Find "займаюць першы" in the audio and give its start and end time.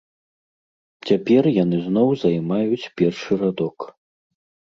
2.23-3.31